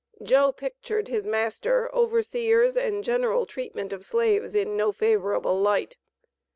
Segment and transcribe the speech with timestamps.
[0.23, 5.95] Joe pictured his master, overseers, and general treatment of slaves in no favorable light.